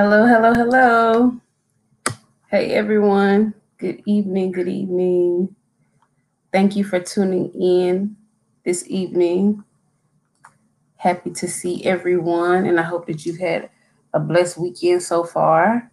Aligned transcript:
Hello, 0.00 0.26
hello, 0.26 0.54
hello. 0.54 1.40
Hey, 2.52 2.70
everyone. 2.70 3.52
Good 3.78 4.00
evening. 4.06 4.52
Good 4.52 4.68
evening. 4.68 5.56
Thank 6.52 6.76
you 6.76 6.84
for 6.84 7.00
tuning 7.00 7.50
in 7.60 8.16
this 8.64 8.84
evening. 8.86 9.64
Happy 10.98 11.32
to 11.32 11.48
see 11.48 11.84
everyone, 11.84 12.64
and 12.64 12.78
I 12.78 12.84
hope 12.84 13.08
that 13.08 13.26
you've 13.26 13.40
had 13.40 13.70
a 14.14 14.20
blessed 14.20 14.58
weekend 14.58 15.02
so 15.02 15.24
far. 15.24 15.90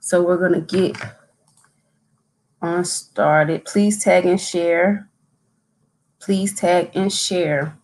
So, 0.00 0.20
we're 0.20 0.48
going 0.48 0.66
to 0.66 0.76
get 0.76 1.00
on 2.60 2.84
started. 2.84 3.64
Please 3.64 4.02
tag 4.02 4.26
and 4.26 4.40
share. 4.40 5.08
Please 6.18 6.52
tag 6.58 6.90
and 6.94 7.12
share. 7.12 7.78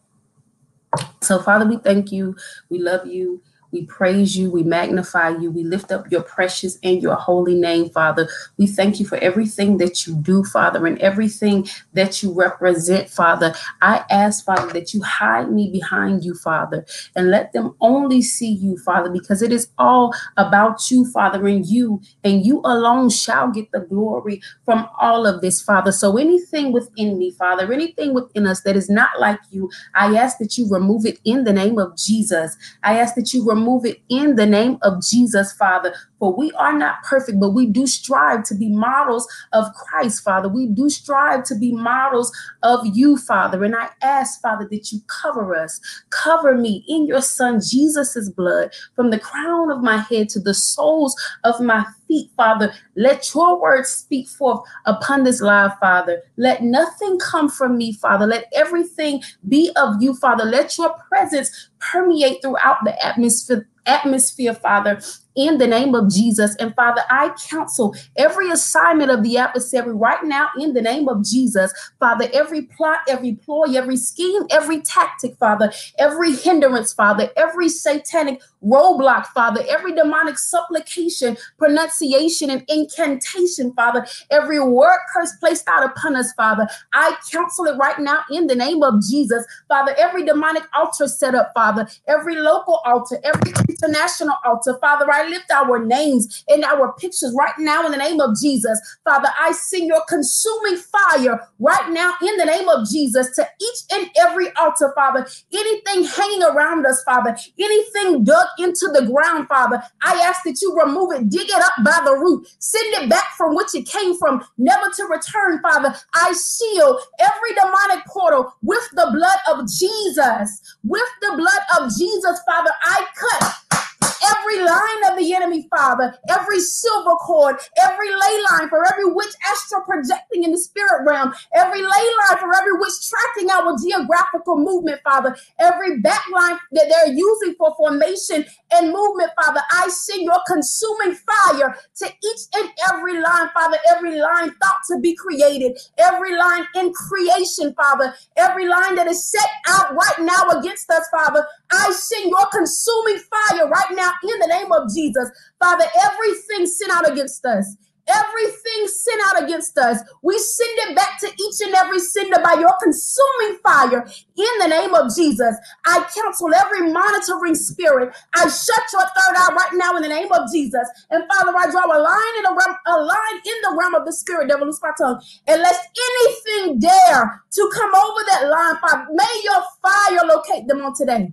So, 1.21 1.41
Father, 1.41 1.67
we 1.67 1.77
thank 1.77 2.11
you. 2.11 2.35
We 2.69 2.81
love 2.81 3.07
you. 3.07 3.41
We 3.73 3.87
praise 3.87 4.37
you. 4.37 4.51
We 4.51 4.63
magnify 4.63 5.31
you. 5.31 5.51
We 5.51 5.65
lift 5.65 5.93
up 5.93 6.11
your 6.11 6.23
precious 6.23 6.79
and 6.83 7.03
your 7.03 7.15
holy 7.15 7.55
name, 7.55 7.91
Father. 7.91 8.29
We 8.57 8.67
thank 8.67 8.99
you 9.01 9.07
for 9.07 9.17
everything 9.19 9.79
that 9.79 10.07
you 10.07 10.17
do, 10.17 10.45
Father, 10.45 10.87
and 10.87 10.99
everything 10.99 11.69
that 11.95 12.23
you 12.23 12.33
represent, 12.33 13.09
Father. 13.09 13.55
I 13.83 14.05
ask, 14.11 14.45
Father, 14.45 14.73
that 14.73 14.93
you 14.93 15.03
hide 15.03 15.51
me 15.53 15.71
behind 15.71 16.25
you, 16.25 16.35
Father, 16.35 16.85
and 17.15 17.31
let 17.31 17.53
them 17.53 17.75
only 17.81 18.23
see 18.23 18.51
you, 18.53 18.77
Father, 18.79 19.11
because 19.11 19.43
it 19.43 19.53
is 19.53 19.69
all 19.79 20.13
about 20.37 20.91
you, 20.91 21.11
Father, 21.11 21.47
and 21.47 21.67
you, 21.67 22.01
and 22.25 22.45
you 22.45 22.61
alone 22.65 23.11
shall 23.11 23.51
get 23.51 23.71
the 23.73 23.81
glory 23.81 24.43
from 24.65 24.89
all 24.99 25.27
of 25.27 25.41
this, 25.41 25.61
Father. 25.61 25.93
So 25.93 26.17
anything 26.17 26.73
within 26.73 27.19
me, 27.19 27.31
Father, 27.33 27.73
anything 27.73 28.15
within 28.15 28.47
us 28.47 28.63
that 28.63 28.77
is 28.77 28.91
not 28.91 29.21
like 29.21 29.41
you, 29.51 29.71
I 29.95 30.17
ask 30.17 30.39
that 30.39 30.59
you 30.59 30.69
remove 30.69 31.07
it 31.07 31.19
in 31.25 31.45
the 31.45 31.53
name 31.53 31.79
of 31.79 31.97
Jesus. 31.97 32.57
I 32.83 32.99
ask 32.99 33.15
that 33.15 33.33
you 33.33 33.49
remove 33.49 33.60
remove 33.61 33.87
it 33.87 34.03
in 34.09 34.37
the 34.37 34.47
name 34.47 34.79
of 34.83 35.03
Jesus, 35.03 35.53
Father. 35.55 35.95
For 36.21 36.37
we 36.37 36.53
are 36.53 36.77
not 36.77 37.03
perfect, 37.03 37.41
but 37.41 37.51
we 37.51 37.67
do 37.67 37.87
strive 37.87 38.45
to 38.45 38.55
be 38.55 38.69
models 38.69 39.27
of 39.53 39.73
Christ, 39.75 40.23
Father. 40.23 40.49
We 40.49 40.67
do 40.67 40.91
strive 40.91 41.45
to 41.45 41.55
be 41.57 41.73
models 41.73 42.31
of 42.63 42.81
you, 42.85 43.17
Father. 43.17 43.65
And 43.65 43.75
I 43.75 43.89
ask, 44.03 44.41
Father, 44.43 44.69
that 44.71 44.93
you 44.93 45.01
cover 45.09 45.57
us, 45.57 45.81
cover 46.11 46.55
me 46.55 46.85
in 46.87 47.07
your 47.07 47.23
Son 47.23 47.55
Jesus's 47.55 48.31
blood, 48.31 48.71
from 48.95 49.11
the 49.11 49.19
crown 49.19 49.71
of 49.71 49.83
my 49.83 49.97
head 49.97 50.29
to 50.31 50.41
the 50.41 50.55
soles 50.55 51.17
of 51.45 51.59
my 51.59 51.87
feet, 52.07 52.31
Father. 52.37 52.73
Let 52.97 53.35
your 53.35 53.59
words 53.59 53.89
speak 53.89 54.29
forth 54.29 54.61
upon 54.85 55.25
this 55.25 55.41
live, 55.41 55.79
Father. 55.81 56.23
Let 56.37 56.63
nothing 56.63 57.19
come 57.19 57.49
from 57.49 57.79
me, 57.79 57.95
Father. 57.95 58.27
Let 58.27 58.45
everything 58.55 59.23
be 59.49 59.71
of 59.77 59.95
you, 60.03 60.15
Father. 60.15 60.45
Let 60.45 60.77
your 60.77 60.95
presence 61.09 61.71
permeate 61.79 62.43
throughout 62.43 62.85
the 62.85 63.03
atmosphere 63.05 63.67
atmosphere, 63.87 64.55
Father, 64.55 65.01
in 65.41 65.59
the 65.59 65.67
name 65.67 65.95
of 65.95 66.11
Jesus. 66.11 66.55
And 66.57 66.75
Father, 66.75 67.03
I 67.11 67.35
counsel 67.49 67.97
every 68.17 68.51
assignment 68.51 69.11
of 69.11 69.23
the 69.23 69.39
adversary 69.39 69.95
right 69.95 70.23
now 70.25 70.51
in 70.59 70.75
the 70.75 70.83
name 70.83 71.09
of 71.09 71.25
Jesus. 71.25 71.73
Father, 71.99 72.29
every 72.33 72.63
plot, 72.63 73.01
every 73.09 73.33
ploy, 73.35 73.75
every 73.75 73.97
scheme, 73.97 74.43
every 74.51 74.83
tactic, 74.83 75.37
Father, 75.39 75.73
every 75.99 76.35
hindrance, 76.35 76.93
Father, 76.93 77.31
every 77.37 77.69
satanic 77.69 78.43
roadblock, 78.65 79.27
Father, 79.29 79.65
every 79.69 79.95
demonic 79.95 80.39
supplication, 80.39 81.37
pronunciation, 81.59 82.51
and 82.51 82.65
incantation, 82.69 83.73
Father, 83.73 84.07
every 84.31 84.61
word 84.61 84.99
curse 85.15 85.33
placed 85.41 85.67
out 85.69 85.85
upon 85.85 86.17
us, 86.17 86.33
Father, 86.35 86.69
I 86.93 87.17
counsel 87.33 87.67
it 87.67 87.77
right 87.79 87.99
now 87.99 88.21
in 88.31 88.47
the 88.47 88.55
name 88.55 88.83
of 88.83 89.03
Jesus. 89.09 89.45
Father, 89.69 89.95
every 89.99 90.25
demonic 90.25 90.65
altar 90.75 91.09
set 91.09 91.35
up, 91.35 91.53
Father, 91.55 91.89
every 92.07 92.37
local 92.37 92.81
altar, 92.85 93.19
every 93.25 93.53
international 93.69 94.37
altar, 94.45 94.79
Father, 94.81 95.11
I 95.11 95.29
lift 95.31 95.51
our 95.51 95.85
names 95.85 96.45
and 96.49 96.65
our 96.65 96.93
pictures 96.95 97.35
right 97.39 97.55
now 97.59 97.85
in 97.87 97.93
the 97.93 97.99
name 97.99 98.21
of 98.21 98.37
Jesus. 98.41 98.79
Father, 99.05 99.29
I 99.39 99.53
sing 99.53 99.87
your 99.87 100.03
consuming 100.09 100.77
fire 100.77 101.49
right 101.59 101.91
now 101.91 102.15
in 102.23 102.37
the 102.37 102.45
name 102.45 102.69
of 102.69 102.89
Jesus 102.89 103.35
to 103.37 103.43
each 103.61 103.79
and 103.93 104.11
every 104.19 104.51
altar, 104.57 104.93
Father. 104.95 105.27
Anything 105.53 106.05
hanging 106.05 106.43
around 106.43 106.87
us, 106.87 107.03
Father, 107.05 107.37
anything 107.59 108.25
dug 108.25 108.47
into 108.59 108.89
the 108.93 109.07
ground, 109.13 109.49
Father, 109.49 109.83
I 110.03 110.15
ask 110.15 110.43
that 110.45 110.61
you 110.61 110.77
remove 110.77 111.13
it, 111.13 111.29
dig 111.29 111.49
it 111.49 111.63
up 111.63 111.73
by 111.85 112.01
the 112.05 112.17
root, 112.17 112.47
send 112.59 112.95
it 112.95 113.09
back 113.09 113.33
from 113.37 113.55
which 113.55 113.75
it 113.75 113.87
came 113.87 114.17
from, 114.17 114.45
never 114.59 114.91
to 114.97 115.05
return, 115.05 115.61
Father. 115.63 115.95
I 116.15 116.33
seal 116.33 116.99
every 117.19 117.55
demonic 117.55 118.05
portal 118.07 118.55
with 118.63 118.87
the 118.93 119.11
blood 119.13 119.39
of 119.51 119.69
Jesus. 119.69 120.77
With 120.85 121.09
the 121.21 121.35
blood 121.37 121.63
of 121.81 121.97
Jesus, 121.97 122.41
Father, 122.47 122.71
I 122.83 123.07
cut 123.15 123.81
every 124.03 124.63
line 124.63 125.11
of 125.11 125.19
the 125.19 125.33
enemy, 125.35 125.67
Father, 125.71 126.15
every 126.29 126.61
silver 126.61 127.17
cord, 127.17 127.57
every 127.83 128.11
ley 128.11 128.43
line 128.51 128.69
for 128.69 128.85
every 128.91 129.13
witch 129.13 129.35
astral 129.51 129.83
projecting 129.83 130.45
in 130.45 130.53
the 130.53 130.59
spirit 130.59 131.03
realm, 131.07 131.33
every 131.55 131.83
ley 131.83 131.87
line 131.89 132.39
for 132.39 132.55
every 132.55 132.73
witch 132.79 132.95
tracking 133.09 133.51
our 133.51 133.77
geographical 133.83 134.57
movement, 134.57 135.01
Father, 135.05 135.37
every 135.59 136.01
backline 136.03 136.59
that 136.73 136.89
they're 136.89 137.15
using 137.15 137.55
for 137.59 137.75
formation 137.77 138.45
and 138.73 138.93
movement, 138.93 139.31
Father. 139.41 139.61
I 139.71 139.89
send 139.89 140.23
your 140.23 140.41
consuming 140.47 141.15
fire 141.15 141.77
to 141.97 142.07
each 142.07 142.41
and 142.55 142.71
every 142.93 143.21
line, 143.21 143.49
Father, 143.55 143.79
every 143.91 144.19
line 144.21 144.51
thought 144.51 144.81
to 144.91 144.99
be 145.01 145.15
created, 145.15 145.79
every 145.99 146.37
line 146.37 146.67
in 146.77 146.93
creation, 146.93 147.75
Father, 147.75 148.15
every 148.37 148.67
line 148.67 148.95
that 148.97 149.07
is 149.07 149.31
set 149.31 149.49
out 149.69 149.95
right 149.95 150.21
now 150.21 150.59
against 150.59 150.91
us, 150.91 151.07
Father. 151.11 151.47
I 151.71 151.93
send 151.93 152.31
your 152.31 152.47
consuming 152.47 153.19
fire 153.19 153.69
right 153.69 153.90
now 153.95 154.13
in 154.23 154.39
the 154.41 154.47
name 154.47 154.73
of 154.73 154.93
Jesus. 154.95 155.31
Father, 155.59 155.87
everything 156.05 156.67
sent 156.67 156.93
out 156.93 157.11
against 157.11 157.45
us, 157.45 157.77
everything 158.09 158.89
sent 158.89 159.23
out 159.29 159.43
against 159.43 159.77
us, 159.79 159.99
we 160.23 160.39
send 160.39 160.79
it 160.91 160.97
back 160.97 161.19
to 161.21 161.27
each 161.29 161.61
and 161.65 161.75
every 161.75 161.99
sender 162.01 162.39
by 162.43 162.55
your 162.59 162.75
consuming 162.83 163.59
fire 163.63 164.05
in 164.37 164.59
the 164.61 164.69
name 164.69 164.95
of 164.95 165.15
Jesus. 165.15 165.57
I 165.87 166.05
counsel 166.15 166.53
every 166.55 166.93
monitoring 166.93 167.55
spirit. 167.55 168.15
I 168.35 168.49
shut 168.49 168.83
your 168.93 169.03
third 169.03 169.37
eye 169.37 169.55
right 169.57 169.75
now 169.75 169.97
in 169.97 170.03
the 170.03 170.09
name 170.09 170.33
of 170.33 170.51
Jesus. 170.53 170.89
And 171.11 171.25
Father, 171.29 171.57
I 171.57 171.71
draw 171.71 171.87
a 171.87 172.01
line 172.01 172.35
in 172.39 172.47
a, 172.47 172.51
realm, 172.51 172.77
a 172.87 172.99
line 173.05 173.39
in 173.45 173.59
the 173.63 173.77
realm 173.79 173.95
of 173.95 174.07
the 174.07 174.13
spirit, 174.13 174.49
devil, 174.49 174.67
loose 174.67 174.81
my 174.83 174.93
tongue. 174.99 175.21
And 175.47 175.63
lest 175.63 175.89
anything 176.19 176.81
dare 176.81 177.43
to 177.53 177.71
come 177.75 177.95
over 177.95 178.21
that 178.29 178.49
line, 178.51 178.77
Father, 178.81 179.07
may 179.13 179.43
your 179.45 179.63
fire 179.83 180.27
locate 180.27 180.67
them 180.67 180.83
on 180.83 180.95
today. 180.97 181.33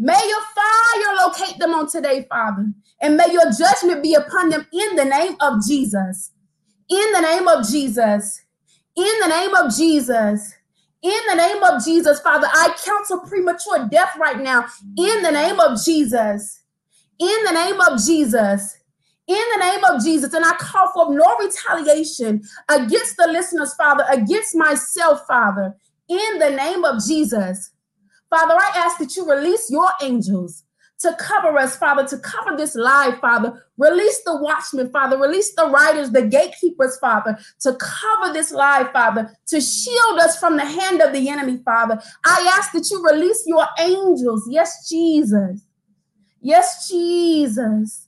May 0.00 0.20
your 0.28 0.40
fire 0.54 1.26
locate 1.26 1.58
them 1.58 1.74
on 1.74 1.90
today, 1.90 2.24
Father, 2.28 2.66
and 3.00 3.16
may 3.16 3.32
your 3.32 3.50
judgment 3.50 4.00
be 4.00 4.14
upon 4.14 4.48
them 4.48 4.64
in 4.72 4.94
the 4.94 5.04
name 5.04 5.34
of 5.40 5.54
Jesus. 5.66 6.30
In 6.88 7.12
the 7.12 7.20
name 7.20 7.48
of 7.48 7.68
Jesus. 7.68 8.42
In 8.96 9.12
the 9.20 9.26
name 9.26 9.54
of 9.56 9.74
Jesus. 9.74 10.54
In 11.02 11.20
the 11.28 11.34
name 11.34 11.62
of 11.64 11.84
Jesus, 11.84 12.20
Father, 12.20 12.46
I 12.46 12.76
counsel 12.84 13.20
premature 13.20 13.88
death 13.90 14.16
right 14.20 14.40
now. 14.40 14.66
In 14.96 15.22
the 15.22 15.32
name 15.32 15.58
of 15.58 15.82
Jesus. 15.84 16.62
In 17.18 17.44
the 17.44 17.52
name 17.52 17.80
of 17.80 18.00
Jesus. 18.00 18.76
In 19.26 19.44
the 19.52 19.58
name 19.58 19.84
of 19.84 20.04
Jesus. 20.04 20.32
And 20.32 20.44
I 20.44 20.52
call 20.58 20.92
for 20.92 21.12
no 21.12 21.36
retaliation 21.38 22.42
against 22.68 23.16
the 23.16 23.26
listeners, 23.26 23.74
Father, 23.74 24.04
against 24.10 24.54
myself, 24.54 25.26
Father. 25.26 25.74
In 26.08 26.38
the 26.38 26.50
name 26.50 26.84
of 26.84 27.04
Jesus. 27.04 27.72
Father, 28.30 28.54
I 28.54 28.72
ask 28.76 28.98
that 28.98 29.16
you 29.16 29.30
release 29.30 29.70
your 29.70 29.88
angels 30.02 30.64
to 31.00 31.14
cover 31.18 31.56
us, 31.58 31.76
Father, 31.76 32.06
to 32.08 32.18
cover 32.18 32.56
this 32.56 32.74
live, 32.74 33.18
Father. 33.20 33.64
Release 33.76 34.22
the 34.24 34.36
watchmen, 34.36 34.90
Father. 34.90 35.16
Release 35.16 35.54
the 35.54 35.66
writers, 35.66 36.10
the 36.10 36.26
gatekeepers, 36.26 36.98
Father, 36.98 37.38
to 37.60 37.76
cover 37.76 38.32
this 38.32 38.50
live, 38.50 38.90
Father, 38.92 39.30
to 39.46 39.60
shield 39.60 40.18
us 40.18 40.38
from 40.38 40.56
the 40.56 40.64
hand 40.64 41.00
of 41.00 41.12
the 41.12 41.28
enemy, 41.28 41.60
Father. 41.64 42.00
I 42.24 42.52
ask 42.56 42.72
that 42.72 42.90
you 42.90 43.02
release 43.04 43.44
your 43.46 43.66
angels. 43.78 44.46
Yes, 44.50 44.88
Jesus. 44.88 45.64
Yes, 46.40 46.88
Jesus. 46.88 48.07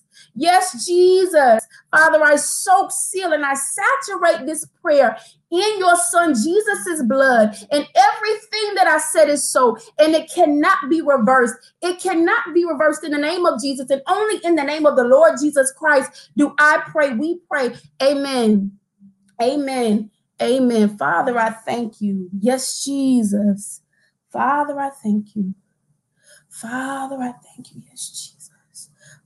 Yes, 0.35 0.85
Jesus. 0.85 1.65
Father, 1.91 2.23
I 2.23 2.37
soak, 2.37 2.91
seal, 2.91 3.33
and 3.33 3.45
I 3.45 3.55
saturate 3.55 4.45
this 4.47 4.65
prayer 4.81 5.17
in 5.51 5.79
your 5.79 5.97
son 5.97 6.33
Jesus' 6.33 7.03
blood. 7.03 7.55
And 7.71 7.87
everything 7.95 8.75
that 8.75 8.87
I 8.87 8.99
said 8.99 9.29
is 9.29 9.49
so, 9.49 9.77
and 9.99 10.15
it 10.15 10.31
cannot 10.33 10.89
be 10.89 11.01
reversed. 11.01 11.55
It 11.81 12.01
cannot 12.01 12.53
be 12.53 12.65
reversed 12.65 13.03
in 13.03 13.11
the 13.11 13.17
name 13.19 13.45
of 13.45 13.61
Jesus. 13.61 13.89
And 13.89 14.01
only 14.07 14.39
in 14.45 14.55
the 14.55 14.63
name 14.63 14.85
of 14.85 14.95
the 14.95 15.03
Lord 15.05 15.33
Jesus 15.41 15.73
Christ 15.77 16.31
do 16.37 16.53
I 16.59 16.83
pray. 16.91 17.13
We 17.13 17.39
pray. 17.49 17.75
Amen. 18.01 18.79
Amen. 19.41 20.11
Amen. 20.41 20.97
Father, 20.97 21.37
I 21.39 21.51
thank 21.51 22.01
you. 22.01 22.29
Yes, 22.39 22.83
Jesus. 22.83 23.81
Father, 24.31 24.79
I 24.79 24.89
thank 24.89 25.35
you. 25.35 25.55
Father, 26.49 27.17
I 27.17 27.33
thank 27.33 27.73
you. 27.73 27.83
Yes, 27.89 28.09
Jesus. 28.09 28.30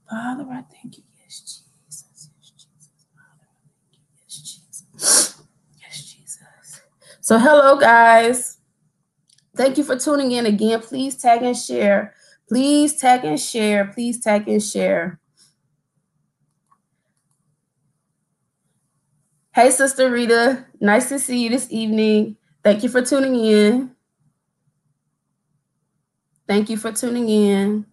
Father, 0.08 0.44
I 0.50 0.62
thank 0.72 0.98
you. 0.98 1.04
Yes, 1.22 1.40
Jesus. 1.40 2.30
Yes, 4.24 4.40
Jesus. 4.40 5.42
Yes, 5.80 6.14
Jesus. 6.14 6.80
So, 7.20 7.38
hello, 7.38 7.76
guys. 7.76 8.58
Thank 9.56 9.78
you 9.78 9.84
for 9.84 9.98
tuning 9.98 10.32
in 10.32 10.46
again. 10.46 10.80
Please 10.80 11.16
tag 11.16 11.42
and 11.42 11.56
share. 11.56 12.14
Please 12.48 12.94
tag 12.96 13.24
and 13.24 13.40
share. 13.40 13.86
Please 13.86 14.20
tag 14.20 14.48
and 14.48 14.62
share. 14.62 15.18
Hey, 19.54 19.70
Sister 19.70 20.10
Rita. 20.10 20.66
Nice 20.80 21.08
to 21.08 21.18
see 21.18 21.42
you 21.42 21.50
this 21.50 21.66
evening. 21.70 22.36
Thank 22.62 22.82
you 22.82 22.88
for 22.90 23.02
tuning 23.02 23.34
in. 23.36 23.90
Thank 26.46 26.70
you 26.70 26.76
for 26.76 26.92
tuning 26.92 27.28
in. 27.28 27.86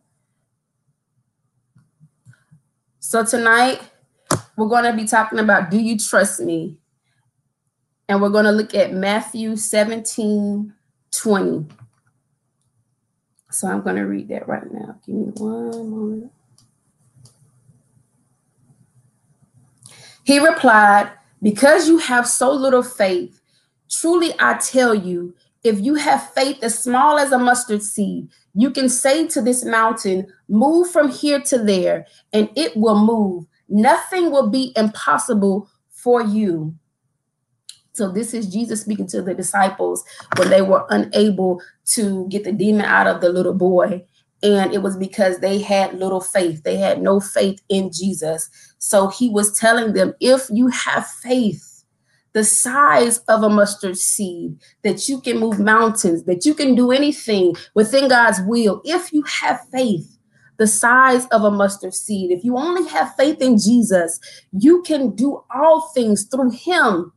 So, 3.06 3.26
tonight 3.26 3.82
we're 4.56 4.70
going 4.70 4.86
to 4.86 4.94
be 4.94 5.06
talking 5.06 5.38
about 5.38 5.70
Do 5.70 5.78
You 5.78 6.00
Trust 6.00 6.40
Me? 6.40 6.78
And 8.08 8.22
we're 8.22 8.30
going 8.30 8.46
to 8.46 8.52
look 8.54 8.74
at 8.74 8.94
Matthew 8.94 9.58
17 9.58 10.74
20. 11.12 11.66
So, 13.52 13.68
I'm 13.68 13.82
going 13.82 13.98
to 13.98 14.04
read 14.04 14.30
that 14.30 14.48
right 14.48 14.72
now. 14.72 14.96
Give 15.06 15.16
me 15.16 15.26
one 15.36 15.92
moment. 15.92 16.32
He 20.24 20.40
replied, 20.40 21.12
Because 21.42 21.90
you 21.90 21.98
have 21.98 22.26
so 22.26 22.54
little 22.54 22.84
faith, 22.84 23.42
truly 23.92 24.34
I 24.40 24.54
tell 24.54 24.96
you, 24.96 25.36
if 25.64 25.80
you 25.80 25.96
have 25.96 26.32
faith 26.34 26.62
as 26.62 26.78
small 26.78 27.18
as 27.18 27.32
a 27.32 27.40
mustard 27.40 27.82
seed, 27.82 28.28
you 28.54 28.70
can 28.70 28.90
say 28.90 29.28
to 29.28 29.42
this 29.42 29.64
mountain, 29.64 30.28
Move 30.50 30.92
from 30.92 31.10
here 31.10 31.40
to 31.42 31.58
there, 31.58 32.06
and 32.34 32.50
it 32.56 32.76
will 32.76 33.00
move. 33.00 33.46
Nothing 33.70 34.30
will 34.30 34.50
be 34.50 34.74
impossible 34.76 35.70
for 35.90 36.22
you. 36.22 36.76
So, 37.94 38.12
this 38.12 38.34
is 38.34 38.48
Jesus 38.48 38.82
speaking 38.82 39.08
to 39.08 39.22
the 39.22 39.34
disciples 39.34 40.04
when 40.38 40.50
they 40.50 40.62
were 40.62 40.86
unable 40.90 41.62
to 41.94 42.28
get 42.28 42.44
the 42.44 42.52
demon 42.52 42.86
out 42.86 43.08
of 43.08 43.22
the 43.22 43.30
little 43.30 43.54
boy. 43.54 44.04
And 44.42 44.74
it 44.74 44.82
was 44.82 44.98
because 44.98 45.40
they 45.40 45.62
had 45.62 45.94
little 45.94 46.20
faith. 46.20 46.64
They 46.64 46.76
had 46.76 47.02
no 47.02 47.22
faith 47.22 47.62
in 47.70 47.92
Jesus. 47.94 48.50
So, 48.80 49.08
he 49.08 49.30
was 49.30 49.58
telling 49.58 49.94
them, 49.94 50.14
if 50.20 50.48
you 50.50 50.68
have 50.68 51.08
faith, 51.08 51.73
the 52.34 52.44
size 52.44 53.20
of 53.30 53.44
a 53.44 53.50
mustard 53.50 53.98
seed, 53.98 54.58
that 54.84 55.08
you 55.08 55.22
can 55.22 55.40
move 55.40 55.60
mountains, 55.60 56.24
that 56.24 56.46
you 56.46 56.54
can 56.54 56.76
do 56.76 56.92
anything 56.92 57.56
within 57.76 58.10
God's 58.10 58.42
will. 58.42 58.82
If 58.84 59.14
you 59.14 59.24
have 59.24 59.62
faith, 59.72 60.18
the 60.58 60.68
size 60.68 61.26
of 61.28 61.44
a 61.44 61.52
mustard 61.52 61.94
seed, 61.94 62.32
if 62.32 62.44
you 62.44 62.58
only 62.58 62.90
have 62.90 63.16
faith 63.16 63.42
in 63.42 63.58
Jesus, 63.58 64.20
you 64.52 64.82
can 64.84 65.16
do 65.16 65.44
all 65.54 65.82
things 65.94 66.26
through 66.26 66.52
Him, 66.52 67.14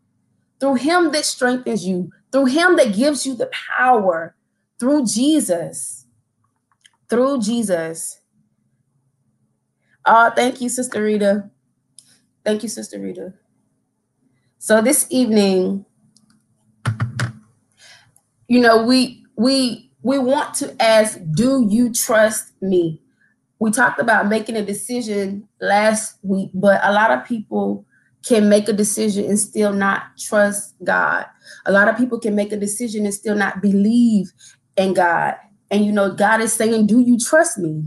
through 0.60 0.74
Him 0.76 1.12
that 1.12 1.24
strengthens 1.24 1.86
you, 1.86 2.10
through 2.32 2.46
Him 2.46 2.76
that 2.76 2.94
gives 2.94 3.26
you 3.26 3.34
the 3.34 3.50
power, 3.76 4.34
through 4.78 5.06
Jesus. 5.06 6.06
Through 7.08 7.40
Jesus. 7.40 8.20
Oh, 10.04 10.30
thank 10.34 10.60
you, 10.60 10.68
Sister 10.68 11.02
Rita. 11.02 11.50
Thank 12.44 12.62
you, 12.62 12.68
Sister 12.68 13.00
Rita. 13.00 13.34
So 14.58 14.80
this 14.80 15.06
evening, 15.10 15.84
you 18.48 18.60
know, 18.60 18.84
we 18.84 19.24
we 19.36 19.90
we 20.02 20.18
want 20.18 20.54
to 20.54 20.80
ask, 20.82 21.18
do 21.32 21.66
you 21.68 21.92
trust 21.92 22.52
me? 22.62 23.00
We 23.58 23.70
talked 23.70 24.00
about 24.00 24.28
making 24.28 24.56
a 24.56 24.64
decision 24.64 25.48
last 25.60 26.18
week, 26.22 26.50
but 26.54 26.80
a 26.82 26.92
lot 26.92 27.10
of 27.10 27.24
people 27.24 27.84
can 28.22 28.48
make 28.48 28.68
a 28.68 28.72
decision 28.72 29.24
and 29.26 29.38
still 29.38 29.72
not 29.72 30.02
trust 30.18 30.74
God. 30.82 31.26
A 31.66 31.72
lot 31.72 31.88
of 31.88 31.96
people 31.96 32.18
can 32.18 32.34
make 32.34 32.52
a 32.52 32.56
decision 32.56 33.04
and 33.04 33.14
still 33.14 33.36
not 33.36 33.62
believe 33.62 34.32
in 34.76 34.94
God. 34.94 35.36
And 35.70 35.84
you 35.84 35.92
know, 35.92 36.12
God 36.12 36.40
is 36.40 36.52
saying, 36.52 36.86
Do 36.86 37.00
you 37.00 37.18
trust 37.18 37.58
me? 37.58 37.84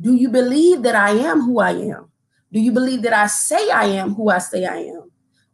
Do 0.00 0.14
you 0.14 0.28
believe 0.28 0.82
that 0.82 0.94
I 0.94 1.10
am 1.10 1.42
who 1.42 1.60
I 1.60 1.72
am? 1.72 2.10
Do 2.52 2.60
you 2.60 2.72
believe 2.72 3.02
that 3.02 3.12
I 3.12 3.26
say 3.26 3.70
I 3.70 3.84
am 3.84 4.14
who 4.14 4.28
I 4.28 4.38
say 4.38 4.64
I 4.64 4.76
am? 4.78 5.10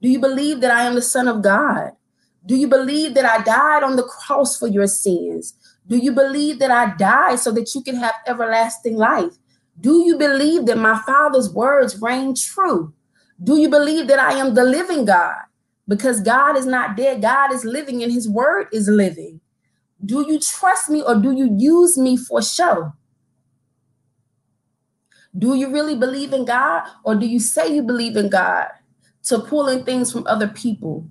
Do 0.07 0.13
you 0.13 0.21
believe 0.21 0.61
that 0.61 0.71
I 0.71 0.85
am 0.85 0.95
the 0.95 1.03
Son 1.03 1.27
of 1.27 1.43
God? 1.43 1.91
Do 2.47 2.55
you 2.55 2.69
believe 2.69 3.15
that 3.15 3.25
I 3.25 3.43
died 3.43 3.83
on 3.83 3.97
the 3.97 4.05
cross 4.05 4.57
for 4.57 4.69
your 4.69 4.87
sins? 4.87 5.55
Do 5.89 5.97
you 5.97 6.13
believe 6.13 6.61
that 6.61 6.71
I 6.71 6.95
died 6.95 7.41
so 7.41 7.51
that 7.51 7.75
you 7.75 7.83
can 7.83 7.97
have 7.97 8.15
everlasting 8.25 8.97
life? 8.97 9.33
Do 9.81 10.05
you 10.07 10.17
believe 10.17 10.67
that 10.67 10.79
my 10.79 11.03
Father's 11.05 11.53
words 11.53 12.01
reign 12.01 12.37
true? 12.37 12.95
Do 13.43 13.59
you 13.59 13.69
believe 13.69 14.07
that 14.07 14.21
I 14.21 14.35
am 14.35 14.55
the 14.55 14.63
living 14.63 15.07
God? 15.07 15.43
Because 15.89 16.21
God 16.21 16.57
is 16.57 16.67
not 16.67 16.97
dead, 16.97 17.21
God 17.21 17.53
is 17.53 17.65
living 17.65 18.01
and 18.05 18.13
his 18.13 18.29
word 18.29 18.69
is 18.73 18.87
living. 18.87 19.41
Do 20.05 20.25
you 20.25 20.39
trust 20.39 20.89
me 20.89 21.03
or 21.03 21.17
do 21.17 21.33
you 21.33 21.53
use 21.59 21.99
me 21.99 22.17
for 22.17 22.41
show? 22.41 22.93
Do 25.37 25.57
you 25.57 25.69
really 25.69 25.97
believe 25.97 26.33
in 26.33 26.45
God 26.45 26.85
or 27.03 27.17
do 27.17 27.27
you 27.27 27.41
say 27.41 27.75
you 27.75 27.83
believe 27.83 28.17
in 28.17 28.31
God 28.31 28.69
to 29.27 29.41
pulling 29.41 29.85
things 29.85 30.13
from 30.13 30.27
other 30.27 30.49
people 30.49 31.07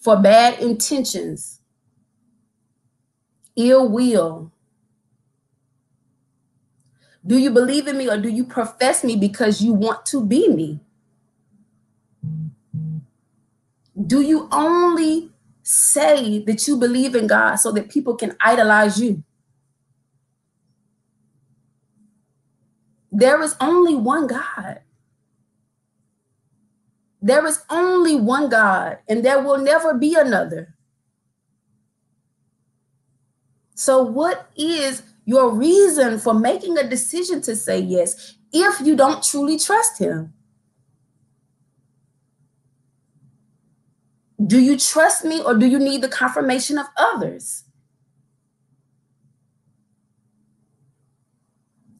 for 0.00 0.16
bad 0.16 0.60
intentions, 0.60 1.60
ill 3.56 3.88
will? 3.88 4.52
Do 7.26 7.38
you 7.38 7.50
believe 7.50 7.88
in 7.88 7.98
me 7.98 8.08
or 8.08 8.16
do 8.16 8.28
you 8.28 8.44
profess 8.44 9.02
me 9.02 9.16
because 9.16 9.60
you 9.60 9.72
want 9.72 10.06
to 10.06 10.24
be 10.24 10.48
me? 10.48 10.78
Do 14.06 14.20
you 14.20 14.48
only 14.52 15.32
say 15.62 16.44
that 16.44 16.68
you 16.68 16.76
believe 16.76 17.16
in 17.16 17.26
God 17.26 17.56
so 17.56 17.72
that 17.72 17.88
people 17.88 18.14
can 18.14 18.36
idolize 18.40 19.00
you? 19.00 19.24
There 23.10 23.42
is 23.42 23.56
only 23.60 23.96
one 23.96 24.26
God. 24.26 24.80
There 27.26 27.44
is 27.44 27.64
only 27.70 28.14
one 28.14 28.48
God, 28.48 28.98
and 29.08 29.24
there 29.24 29.42
will 29.42 29.58
never 29.58 29.94
be 29.94 30.14
another. 30.14 30.76
So, 33.74 34.00
what 34.00 34.48
is 34.56 35.02
your 35.24 35.50
reason 35.50 36.20
for 36.20 36.34
making 36.34 36.78
a 36.78 36.88
decision 36.88 37.42
to 37.42 37.56
say 37.56 37.80
yes 37.80 38.36
if 38.52 38.80
you 38.80 38.94
don't 38.94 39.24
truly 39.24 39.58
trust 39.58 39.98
Him? 39.98 40.34
Do 44.46 44.60
you 44.60 44.78
trust 44.78 45.24
me 45.24 45.42
or 45.42 45.56
do 45.56 45.66
you 45.66 45.80
need 45.80 46.02
the 46.02 46.08
confirmation 46.08 46.78
of 46.78 46.86
others? 46.96 47.64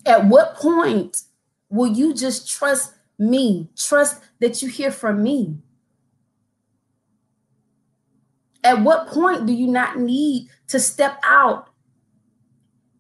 At 0.07 0.27
what 0.27 0.55
point 0.55 1.23
will 1.69 1.89
you 1.89 2.15
just 2.15 2.49
trust 2.49 2.93
me. 3.19 3.71
Trust 3.77 4.23
that 4.41 4.63
you 4.63 4.69
hear 4.69 4.91
from 4.91 5.23
me. 5.23 5.57
At 8.65 8.83
what 8.83 9.09
point 9.09 9.47
do 9.47 9.53
you 9.53 9.69
not 9.69 9.99
need 9.99 10.49
to 10.69 10.81
step 10.81 11.21
out 11.25 11.69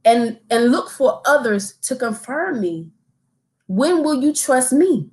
and, 0.05 0.39
and 0.51 0.71
look 0.71 0.91
for 0.91 1.21
others 1.27 1.73
to 1.83 1.97
confirm 1.97 2.61
me? 2.61 2.91
When 3.67 4.03
will 4.05 4.23
you 4.23 4.33
trust 4.33 4.73
me? 4.73 5.11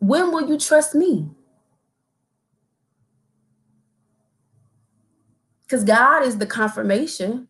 When 0.00 0.32
will 0.32 0.48
you 0.48 0.58
trust 0.58 0.94
me? 0.94 1.28
Because 5.62 5.84
God 5.84 6.24
is 6.24 6.38
the 6.38 6.46
confirmation. 6.46 7.46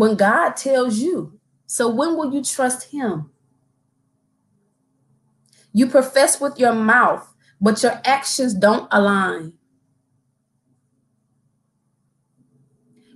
When 0.00 0.16
God 0.16 0.56
tells 0.56 0.98
you. 0.98 1.38
So 1.66 1.88
when 1.88 2.16
will 2.16 2.32
you 2.32 2.42
trust 2.42 2.90
him? 2.90 3.30
You 5.72 5.86
profess 5.86 6.40
with 6.40 6.58
your 6.58 6.72
mouth, 6.72 7.32
but 7.60 7.82
your 7.82 8.00
actions 8.04 8.54
don't 8.54 8.88
align. 8.90 9.52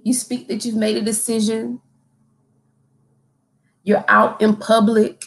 You 0.02 0.12
speak 0.12 0.46
that 0.48 0.64
you've 0.64 0.76
made 0.76 0.96
a 0.98 1.02
decision. 1.02 1.80
You're 3.82 4.04
out 4.06 4.40
in 4.42 4.54
public, 4.54 5.24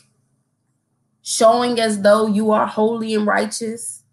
showing 1.24 1.80
as 1.80 2.02
though 2.02 2.28
you 2.28 2.52
are 2.52 2.68
holy 2.68 3.16
and 3.16 3.26
righteous. 3.26 4.04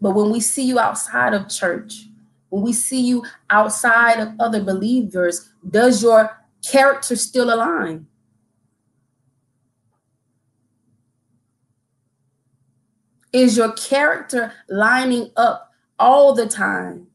But 0.00 0.12
when 0.12 0.30
we 0.30 0.38
see 0.38 0.62
you 0.62 0.78
outside 0.78 1.34
of 1.34 1.48
church, 1.48 2.05
when 2.48 2.62
we 2.62 2.72
see 2.72 3.00
you 3.00 3.24
outside 3.50 4.20
of 4.20 4.34
other 4.38 4.62
believers, 4.62 5.50
does 5.68 6.02
your 6.02 6.30
character 6.62 7.16
still 7.16 7.52
align? 7.52 8.06
Is 13.32 13.56
your 13.56 13.72
character 13.72 14.52
lining 14.68 15.30
up 15.36 15.72
all 15.98 16.34
the 16.34 16.46
time? 16.46 17.08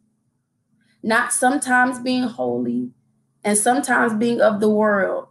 not 1.04 1.34
sometimes 1.34 2.00
being 2.00 2.24
holy 2.24 2.92
and 3.44 3.58
sometimes 3.58 4.14
being 4.14 4.42
of 4.42 4.60
the 4.60 4.70
world. 4.70 5.28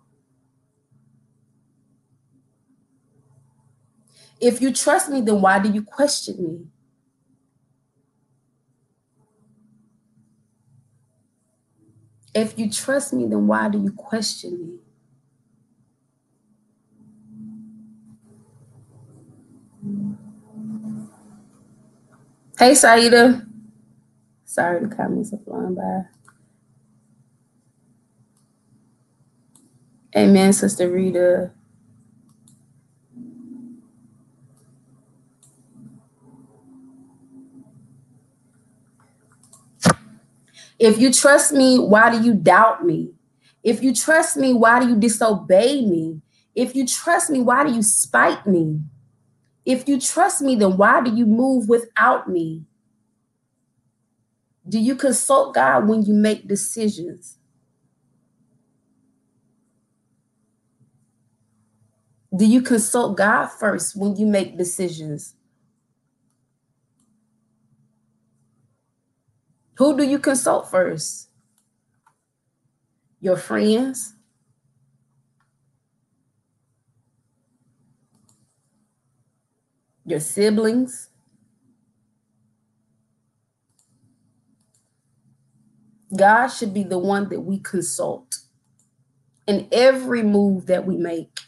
If 4.40 4.61
you 4.61 4.73
trust 4.73 5.11
me, 5.11 5.21
then 5.21 5.40
why 5.40 5.59
do 5.59 5.71
you 5.71 5.83
question 5.83 6.42
me? 6.42 6.66
If 12.34 12.58
you 12.58 12.70
trust 12.70 13.12
me, 13.12 13.26
then 13.26 13.46
why 13.46 13.68
do 13.68 13.82
you 13.82 13.92
question 13.92 14.52
me? 14.62 14.78
Hey, 22.58 22.75
Saida. 22.75 23.46
Sorry, 24.44 24.80
the 24.87 24.94
comments 24.94 25.32
are 25.32 25.38
flying 25.38 25.75
by. 25.75 26.02
Amen, 30.16 30.52
Sister 30.52 30.90
Rita. 30.90 31.52
If 40.80 40.99
you 40.99 41.12
trust 41.12 41.52
me, 41.52 41.78
why 41.78 42.10
do 42.10 42.25
you 42.25 42.32
doubt 42.32 42.87
me? 42.87 43.12
If 43.62 43.82
you 43.82 43.94
trust 43.94 44.38
me, 44.38 44.54
why 44.54 44.80
do 44.80 44.88
you 44.88 44.96
disobey 44.96 45.84
me? 45.84 46.22
If 46.54 46.75
you 46.75 46.87
trust 46.87 47.28
me, 47.28 47.40
why 47.40 47.64
do 47.64 47.72
you 47.75 47.82
spite 47.82 48.46
me? 48.46 48.80
If 49.66 49.87
you 49.87 50.00
trust 50.00 50.40
me, 50.40 50.56
then 50.56 50.78
why 50.78 51.02
do 51.02 51.14
you 51.14 51.26
move 51.26 51.68
without 51.68 52.30
me? 52.30 52.64
Do 54.66 54.78
you 54.78 54.94
consult 54.94 55.54
God 55.54 55.87
when 55.87 56.02
you 56.02 56.14
make 56.14 56.49
decisions? 56.49 57.37
Do 62.34 62.46
you 62.46 62.62
consult 62.62 63.18
God 63.18 63.49
first 63.49 63.94
when 63.96 64.16
you 64.16 64.25
make 64.25 64.56
decisions? 64.56 65.34
Who 69.80 69.96
do 69.96 70.04
you 70.04 70.18
consult 70.18 70.70
first? 70.70 71.30
Your 73.18 73.38
friends? 73.38 74.12
Your 80.04 80.20
siblings? 80.20 81.08
God 86.14 86.49
should 86.49 86.75
be 86.75 86.82
the 86.82 86.99
one 86.99 87.30
that 87.30 87.40
we 87.40 87.58
consult 87.58 88.37
in 89.46 89.66
every 89.72 90.22
move 90.22 90.66
that 90.66 90.84
we 90.84 90.99
make, 90.99 91.40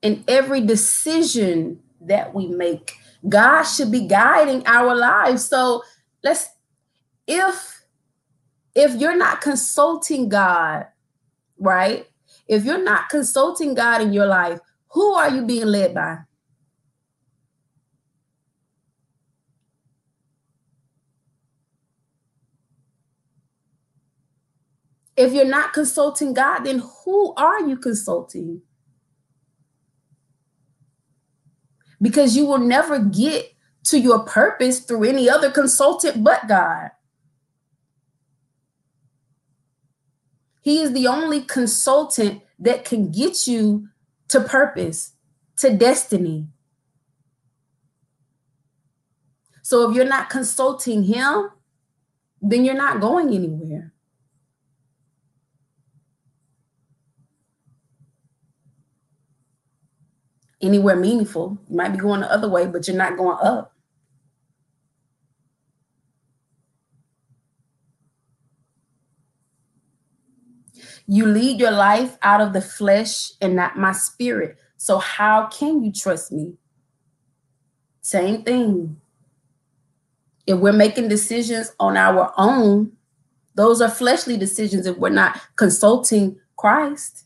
in 0.00 0.24
every 0.26 0.62
decision 0.62 1.80
that 2.00 2.32
we 2.32 2.46
make. 2.46 2.96
God 3.28 3.64
should 3.64 3.92
be 3.92 4.06
guiding 4.06 4.66
our 4.66 4.96
lives. 4.96 5.44
So 5.44 5.82
let's 6.22 6.53
if 7.26 7.82
if 8.74 8.94
you're 8.96 9.16
not 9.16 9.40
consulting 9.40 10.28
God, 10.28 10.86
right? 11.58 12.06
If 12.48 12.64
you're 12.64 12.82
not 12.82 13.08
consulting 13.08 13.74
God 13.74 14.00
in 14.00 14.12
your 14.12 14.26
life, 14.26 14.58
who 14.88 15.14
are 15.14 15.30
you 15.30 15.46
being 15.46 15.66
led 15.66 15.94
by? 15.94 16.18
If 25.16 25.32
you're 25.32 25.44
not 25.44 25.72
consulting 25.72 26.34
God, 26.34 26.60
then 26.60 26.82
who 27.04 27.34
are 27.34 27.60
you 27.60 27.76
consulting? 27.76 28.62
Because 32.02 32.36
you 32.36 32.46
will 32.46 32.58
never 32.58 32.98
get 32.98 33.54
to 33.84 33.98
your 33.98 34.24
purpose 34.24 34.80
through 34.80 35.04
any 35.04 35.28
other 35.30 35.50
consultant 35.50 36.24
but 36.24 36.48
God. 36.48 36.90
He 40.64 40.80
is 40.80 40.94
the 40.94 41.06
only 41.06 41.42
consultant 41.42 42.40
that 42.58 42.86
can 42.86 43.12
get 43.12 43.46
you 43.46 43.88
to 44.28 44.40
purpose, 44.40 45.12
to 45.58 45.76
destiny. 45.76 46.46
So 49.60 49.90
if 49.90 49.94
you're 49.94 50.06
not 50.06 50.30
consulting 50.30 51.02
him, 51.02 51.50
then 52.40 52.64
you're 52.64 52.74
not 52.74 53.02
going 53.02 53.34
anywhere. 53.34 53.92
anywhere 60.62 60.96
meaningful. 60.96 61.58
You 61.68 61.76
might 61.76 61.90
be 61.90 61.98
going 61.98 62.22
the 62.22 62.32
other 62.32 62.48
way, 62.48 62.66
but 62.66 62.88
you're 62.88 62.96
not 62.96 63.18
going 63.18 63.36
up. 63.42 63.73
You 71.06 71.26
lead 71.26 71.60
your 71.60 71.70
life 71.70 72.16
out 72.22 72.40
of 72.40 72.52
the 72.52 72.60
flesh 72.60 73.32
and 73.40 73.54
not 73.54 73.76
my 73.76 73.92
spirit. 73.92 74.56
So, 74.76 74.98
how 74.98 75.46
can 75.46 75.82
you 75.82 75.92
trust 75.92 76.32
me? 76.32 76.54
Same 78.00 78.42
thing. 78.42 79.00
If 80.46 80.58
we're 80.58 80.72
making 80.72 81.08
decisions 81.08 81.72
on 81.80 81.96
our 81.96 82.32
own, 82.36 82.92
those 83.54 83.80
are 83.80 83.90
fleshly 83.90 84.36
decisions 84.36 84.86
if 84.86 84.96
we're 84.98 85.08
not 85.10 85.40
consulting 85.56 86.38
Christ. 86.56 87.24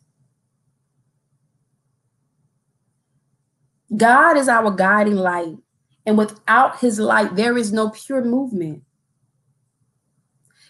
God 3.96 4.36
is 4.36 4.48
our 4.48 4.70
guiding 4.70 5.16
light, 5.16 5.56
and 6.04 6.18
without 6.18 6.78
his 6.78 6.98
light, 6.98 7.34
there 7.34 7.56
is 7.56 7.72
no 7.72 7.90
pure 7.90 8.22
movement. 8.22 8.82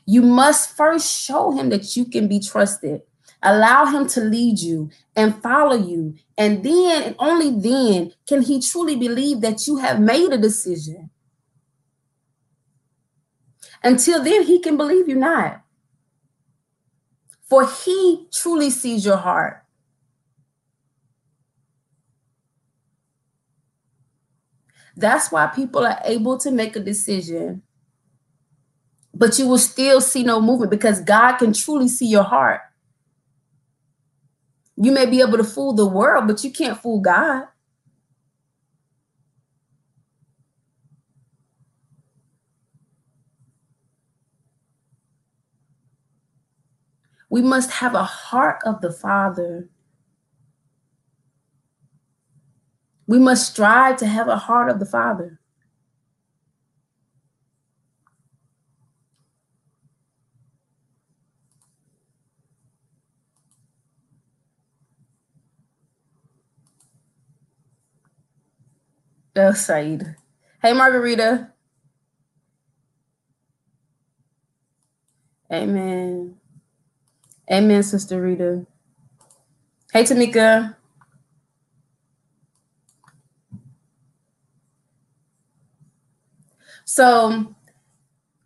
You 0.08 0.22
must 0.22 0.74
first 0.74 1.20
show 1.20 1.50
him 1.50 1.68
that 1.68 1.94
you 1.94 2.06
can 2.06 2.28
be 2.28 2.40
trusted. 2.40 3.02
Allow 3.42 3.84
him 3.84 4.08
to 4.08 4.22
lead 4.22 4.58
you 4.58 4.88
and 5.14 5.42
follow 5.42 5.76
you. 5.76 6.14
And 6.38 6.64
then, 6.64 7.02
and 7.02 7.16
only 7.18 7.50
then, 7.50 8.14
can 8.26 8.40
he 8.40 8.58
truly 8.58 8.96
believe 8.96 9.42
that 9.42 9.66
you 9.66 9.76
have 9.76 10.00
made 10.00 10.32
a 10.32 10.38
decision. 10.38 11.10
Until 13.84 14.24
then, 14.24 14.44
he 14.44 14.60
can 14.60 14.78
believe 14.78 15.10
you 15.10 15.14
not. 15.14 15.60
For 17.42 17.68
he 17.68 18.28
truly 18.32 18.70
sees 18.70 19.04
your 19.04 19.18
heart. 19.18 19.62
That's 24.96 25.30
why 25.30 25.48
people 25.48 25.84
are 25.86 26.00
able 26.02 26.38
to 26.38 26.50
make 26.50 26.76
a 26.76 26.80
decision, 26.80 27.62
but 29.18 29.36
you 29.36 29.48
will 29.48 29.58
still 29.58 30.00
see 30.00 30.22
no 30.22 30.40
movement 30.40 30.70
because 30.70 31.00
God 31.00 31.38
can 31.38 31.52
truly 31.52 31.88
see 31.88 32.06
your 32.06 32.22
heart. 32.22 32.60
You 34.76 34.92
may 34.92 35.06
be 35.06 35.20
able 35.20 35.38
to 35.38 35.44
fool 35.44 35.72
the 35.72 35.86
world, 35.86 36.28
but 36.28 36.44
you 36.44 36.52
can't 36.52 36.80
fool 36.80 37.00
God. 37.00 37.48
We 47.28 47.42
must 47.42 47.72
have 47.72 47.94
a 47.94 48.04
heart 48.04 48.60
of 48.64 48.80
the 48.80 48.92
Father. 48.92 49.68
We 53.08 53.18
must 53.18 53.50
strive 53.50 53.96
to 53.96 54.06
have 54.06 54.28
a 54.28 54.36
heart 54.36 54.70
of 54.70 54.78
the 54.78 54.86
Father. 54.86 55.40
Said. 69.54 70.16
Hey, 70.62 70.72
Margarita. 70.72 71.52
Amen. 75.52 76.36
Amen, 77.50 77.82
Sister 77.82 78.20
Rita. 78.20 78.66
Hey, 79.92 80.04
Tamika. 80.04 80.76
So 86.84 87.54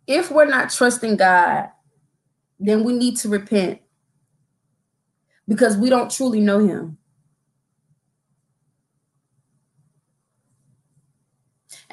if 0.07 0.31
we're 0.31 0.45
not 0.45 0.69
trusting 0.69 1.17
God, 1.17 1.69
then 2.59 2.83
we 2.83 2.93
need 2.93 3.17
to 3.17 3.29
repent 3.29 3.81
because 5.47 5.77
we 5.77 5.89
don't 5.89 6.11
truly 6.11 6.39
know 6.41 6.59
him. 6.59 6.97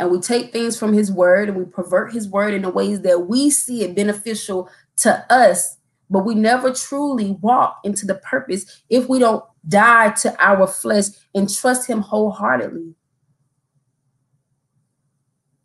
And 0.00 0.10
we 0.10 0.18
take 0.18 0.50
things 0.50 0.78
from 0.78 0.94
his 0.94 1.12
word 1.12 1.50
and 1.50 1.58
we 1.58 1.64
pervert 1.66 2.10
his 2.14 2.26
word 2.26 2.54
in 2.54 2.62
the 2.62 2.70
ways 2.70 3.02
that 3.02 3.26
we 3.28 3.50
see 3.50 3.84
it 3.84 3.94
beneficial 3.94 4.70
to 4.96 5.24
us, 5.30 5.76
but 6.08 6.24
we 6.24 6.34
never 6.34 6.72
truly 6.72 7.32
walk 7.42 7.80
into 7.84 8.06
the 8.06 8.14
purpose 8.14 8.82
if 8.88 9.10
we 9.10 9.18
don't 9.18 9.44
die 9.68 10.08
to 10.12 10.34
our 10.42 10.66
flesh 10.66 11.04
and 11.34 11.54
trust 11.54 11.86
him 11.86 12.00
wholeheartedly. 12.00 12.94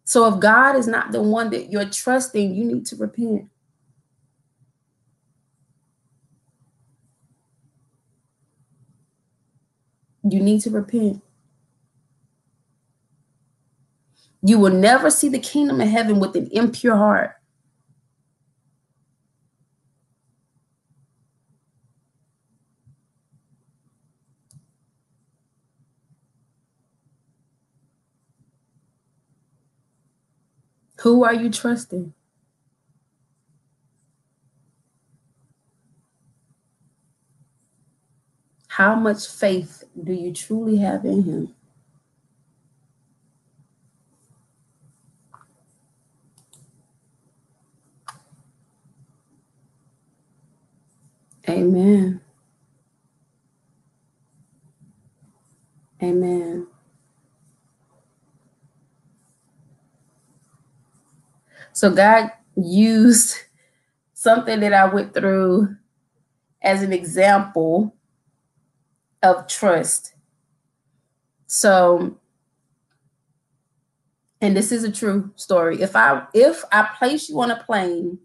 So 0.03 0.27
if 0.31 0.41
God 0.41 0.75
is 0.75 0.85
not 0.85 1.13
the 1.13 1.21
one 1.21 1.49
that 1.51 1.71
you're 1.71 1.89
trusting, 1.89 2.53
you 2.53 2.65
need 2.65 2.85
to 2.87 2.97
repent. 2.97 3.49
You 10.29 10.41
need 10.41 10.59
to 10.61 10.71
repent. 10.71 11.24
You 14.47 14.59
will 14.59 14.71
never 14.71 15.09
see 15.09 15.27
the 15.27 15.39
kingdom 15.39 15.81
of 15.81 15.87
heaven 15.87 16.19
with 16.19 16.35
an 16.35 16.49
impure 16.51 16.95
heart. 16.95 17.31
Who 30.99 31.23
are 31.23 31.33
you 31.33 31.49
trusting? 31.49 32.13
How 38.67 38.93
much 38.93 39.25
faith 39.25 39.85
do 40.03 40.13
you 40.13 40.31
truly 40.31 40.77
have 40.77 41.03
in 41.03 41.23
Him? 41.23 41.55
Amen. 51.65 52.21
Amen. 56.03 56.67
So 61.73 61.89
God 61.89 62.31
used 62.55 63.37
something 64.13 64.59
that 64.59 64.73
I 64.73 64.85
went 64.85 65.15
through 65.15 65.75
as 66.61 66.83
an 66.83 66.93
example 66.93 67.95
of 69.23 69.47
trust. 69.47 70.13
So 71.47 72.19
and 74.39 74.55
this 74.55 74.71
is 74.71 74.83
a 74.83 74.91
true 74.91 75.31
story. 75.35 75.81
If 75.81 75.95
I 75.95 76.27
if 76.35 76.63
I 76.71 76.87
place 76.99 77.27
you 77.27 77.41
on 77.41 77.49
a 77.49 77.63
plane 77.63 78.19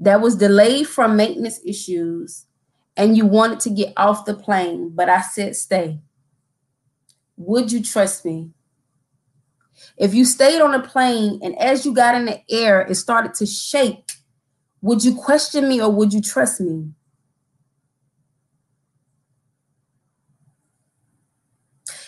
that 0.00 0.20
was 0.20 0.34
delayed 0.34 0.88
from 0.88 1.16
maintenance 1.16 1.60
issues 1.64 2.46
and 2.96 3.16
you 3.16 3.26
wanted 3.26 3.60
to 3.60 3.70
get 3.70 3.92
off 3.96 4.24
the 4.24 4.34
plane, 4.34 4.90
but 4.94 5.08
I 5.08 5.20
said 5.20 5.56
stay. 5.56 6.00
Would 7.36 7.72
you 7.72 7.82
trust 7.82 8.24
me? 8.24 8.50
If 9.96 10.14
you 10.14 10.24
stayed 10.24 10.60
on 10.60 10.74
a 10.74 10.82
plane 10.82 11.40
and 11.42 11.58
as 11.58 11.84
you 11.84 11.94
got 11.94 12.14
in 12.14 12.26
the 12.26 12.40
air, 12.50 12.82
it 12.82 12.94
started 12.94 13.34
to 13.34 13.46
shake, 13.46 14.12
would 14.80 15.04
you 15.04 15.14
question 15.14 15.68
me 15.68 15.80
or 15.80 15.90
would 15.90 16.12
you 16.12 16.20
trust 16.20 16.60
me? 16.60 16.90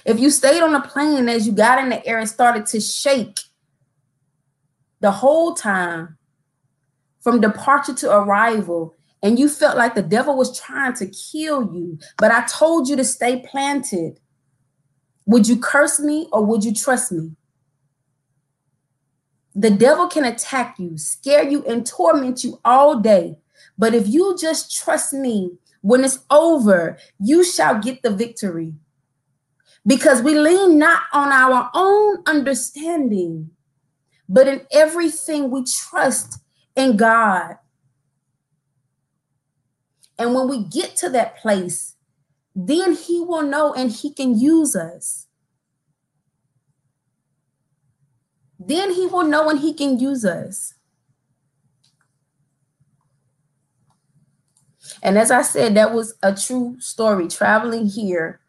If 0.04 0.20
you 0.20 0.30
stayed 0.30 0.62
on 0.62 0.74
a 0.74 0.82
plane 0.82 1.18
and 1.18 1.30
as 1.30 1.46
you 1.46 1.52
got 1.52 1.78
in 1.82 1.88
the 1.88 2.06
air, 2.06 2.18
it 2.18 2.26
started 2.26 2.66
to 2.66 2.80
shake 2.80 3.40
the 5.00 5.10
whole 5.10 5.54
time 5.54 6.18
from 7.20 7.40
departure 7.40 7.94
to 7.94 8.14
arrival, 8.14 8.94
and 9.24 9.38
you 9.38 9.48
felt 9.48 9.78
like 9.78 9.94
the 9.94 10.02
devil 10.02 10.36
was 10.36 10.60
trying 10.60 10.92
to 10.92 11.06
kill 11.06 11.62
you, 11.74 11.98
but 12.18 12.30
I 12.30 12.44
told 12.46 12.88
you 12.90 12.94
to 12.96 13.04
stay 13.04 13.42
planted, 13.50 14.20
would 15.24 15.48
you 15.48 15.56
curse 15.56 15.98
me 15.98 16.28
or 16.30 16.44
would 16.44 16.62
you 16.62 16.74
trust 16.74 17.10
me? 17.10 17.32
The 19.54 19.70
devil 19.70 20.08
can 20.08 20.26
attack 20.26 20.78
you, 20.78 20.98
scare 20.98 21.42
you, 21.42 21.64
and 21.64 21.86
torment 21.86 22.44
you 22.44 22.60
all 22.66 23.00
day. 23.00 23.38
But 23.78 23.94
if 23.94 24.06
you 24.06 24.36
just 24.38 24.76
trust 24.76 25.14
me, 25.14 25.52
when 25.80 26.04
it's 26.04 26.18
over, 26.30 26.98
you 27.18 27.44
shall 27.44 27.80
get 27.80 28.02
the 28.02 28.10
victory. 28.10 28.74
Because 29.86 30.20
we 30.20 30.38
lean 30.38 30.78
not 30.78 31.02
on 31.14 31.32
our 31.32 31.70
own 31.72 32.18
understanding, 32.26 33.50
but 34.28 34.48
in 34.48 34.66
everything 34.70 35.50
we 35.50 35.64
trust 35.64 36.40
in 36.76 36.98
God. 36.98 37.56
And 40.18 40.34
when 40.34 40.48
we 40.48 40.64
get 40.64 40.96
to 40.96 41.08
that 41.10 41.38
place, 41.38 41.96
then 42.54 42.94
He 42.94 43.20
will 43.20 43.42
know 43.42 43.72
and 43.74 43.90
He 43.90 44.12
can 44.12 44.38
use 44.38 44.76
us. 44.76 45.26
Then 48.58 48.92
He 48.92 49.06
will 49.06 49.24
know 49.24 49.50
and 49.50 49.60
He 49.60 49.74
can 49.74 49.98
use 49.98 50.24
us. 50.24 50.74
And 55.02 55.18
as 55.18 55.30
I 55.30 55.42
said, 55.42 55.74
that 55.74 55.92
was 55.92 56.14
a 56.22 56.34
true 56.34 56.76
story. 56.80 57.28
Traveling 57.28 57.86
here, 57.86 58.40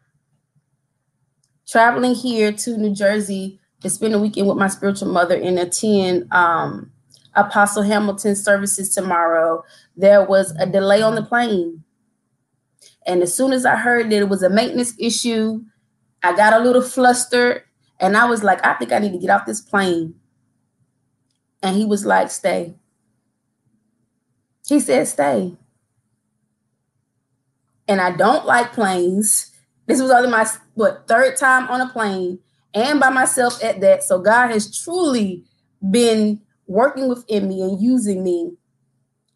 traveling 1.66 2.14
here 2.14 2.52
to 2.52 2.76
New 2.76 2.94
Jersey 2.94 3.60
to 3.82 3.90
spend 3.90 4.14
a 4.14 4.18
weekend 4.18 4.48
with 4.48 4.56
my 4.56 4.68
spiritual 4.68 5.08
mother 5.08 5.36
and 5.36 5.58
attend 5.58 6.32
um, 6.32 6.92
Apostle 7.36 7.82
Hamilton's 7.82 8.42
services 8.42 8.94
tomorrow, 8.94 9.62
there 9.96 10.24
was 10.24 10.52
a 10.58 10.66
delay 10.66 11.02
on 11.02 11.14
the 11.14 11.22
plane. 11.22 11.84
And 13.06 13.22
as 13.22 13.34
soon 13.34 13.52
as 13.52 13.64
I 13.64 13.76
heard 13.76 14.10
that 14.10 14.16
it 14.16 14.28
was 14.28 14.42
a 14.42 14.50
maintenance 14.50 14.94
issue, 14.98 15.62
I 16.22 16.34
got 16.34 16.52
a 16.52 16.58
little 16.58 16.82
flustered 16.82 17.62
and 18.00 18.16
I 18.16 18.24
was 18.26 18.42
like, 18.42 18.64
I 18.66 18.74
think 18.74 18.92
I 18.92 18.98
need 18.98 19.12
to 19.12 19.18
get 19.18 19.30
off 19.30 19.46
this 19.46 19.60
plane. 19.60 20.14
And 21.62 21.76
he 21.76 21.84
was 21.84 22.04
like, 22.04 22.30
stay. 22.30 22.74
He 24.66 24.80
said, 24.80 25.06
stay. 25.06 25.54
And 27.88 28.00
I 28.00 28.10
don't 28.16 28.44
like 28.44 28.72
planes. 28.72 29.52
This 29.86 30.02
was 30.02 30.10
only 30.10 30.28
my 30.28 30.46
what 30.74 31.06
third 31.06 31.36
time 31.36 31.68
on 31.68 31.80
a 31.80 31.88
plane 31.88 32.40
and 32.74 32.98
by 32.98 33.10
myself 33.10 33.62
at 33.62 33.80
that. 33.80 34.02
So 34.02 34.18
God 34.18 34.48
has 34.48 34.76
truly 34.76 35.44
been 35.88 36.40
working 36.66 37.08
within 37.08 37.48
me 37.48 37.62
and 37.62 37.80
using 37.80 38.22
me. 38.22 38.52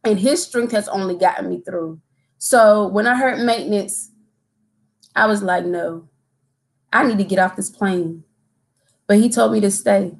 And 0.05 0.19
his 0.19 0.43
strength 0.43 0.73
has 0.73 0.89
only 0.89 1.17
gotten 1.17 1.49
me 1.49 1.61
through. 1.65 2.01
So 2.39 2.87
when 2.87 3.07
I 3.07 3.17
heard 3.17 3.39
maintenance, 3.39 4.11
I 5.15 5.27
was 5.27 5.43
like, 5.43 5.65
no, 5.65 6.09
I 6.93 7.07
need 7.07 7.19
to 7.19 7.25
get 7.25 7.39
off 7.39 7.57
this 7.57 7.71
plane. 7.71 8.25
But 9.07 9.19
he 9.19 9.29
told 9.29 9.53
me 9.53 9.61
to 9.61 9.71
stay. 9.71 10.17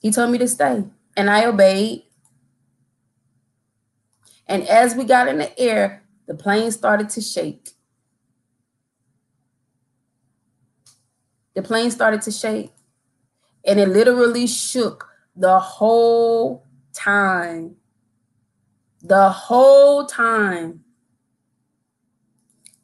He 0.00 0.10
told 0.10 0.30
me 0.30 0.38
to 0.38 0.46
stay. 0.46 0.84
And 1.16 1.30
I 1.30 1.46
obeyed. 1.46 2.02
And 4.46 4.62
as 4.68 4.94
we 4.94 5.04
got 5.04 5.28
in 5.28 5.38
the 5.38 5.58
air, 5.58 6.02
the 6.26 6.34
plane 6.34 6.70
started 6.70 7.08
to 7.10 7.20
shake. 7.22 7.70
The 11.54 11.62
plane 11.62 11.90
started 11.90 12.20
to 12.22 12.30
shake. 12.30 12.73
And 13.66 13.80
it 13.80 13.88
literally 13.88 14.46
shook 14.46 15.08
the 15.36 15.58
whole 15.58 16.64
time. 16.92 17.76
The 19.02 19.30
whole 19.30 20.06
time. 20.06 20.84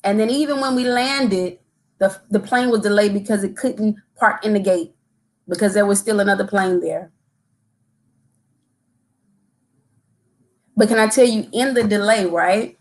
And 0.02 0.18
then 0.20 0.30
even 0.30 0.60
when 0.60 0.74
we 0.74 0.84
landed, 0.84 1.58
the, 1.98 2.18
the 2.30 2.40
plane 2.40 2.70
was 2.70 2.80
delayed 2.80 3.12
because 3.14 3.44
it 3.44 3.56
couldn't 3.56 3.96
park 4.16 4.44
in 4.44 4.54
the 4.54 4.60
gate 4.60 4.94
because 5.48 5.74
there 5.74 5.86
was 5.86 5.98
still 5.98 6.20
another 6.20 6.46
plane 6.46 6.80
there. 6.80 7.12
But 10.76 10.88
can 10.88 10.98
I 10.98 11.08
tell 11.08 11.26
you, 11.26 11.48
in 11.52 11.74
the 11.74 11.84
delay, 11.84 12.26
right? 12.26 12.78